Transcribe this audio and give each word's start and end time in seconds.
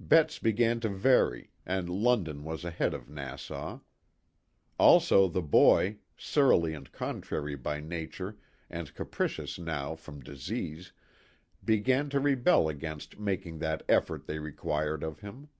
Bets 0.00 0.38
began 0.38 0.80
to 0.80 0.88
vary 0.88 1.50
and 1.66 1.90
London 1.90 2.44
was 2.44 2.64
ahead 2.64 2.94
of 2.94 3.10
Nassau. 3.10 3.80
Also 4.78 5.28
the 5.28 5.42
boy, 5.42 5.98
surly 6.16 6.72
and 6.72 6.90
contrary 6.92 7.56
by 7.56 7.78
nature 7.82 8.38
and 8.70 8.94
capricious 8.94 9.58
now 9.58 9.94
from 9.94 10.20
disease, 10.20 10.92
began 11.62 12.08
to 12.08 12.20
rebel 12.20 12.70
against 12.70 13.18
making 13.18 13.58
that 13.58 13.82
"effort" 13.86 14.24
they 14.26 14.38
required 14.38 15.02
of 15.02 15.20
him. 15.20 15.50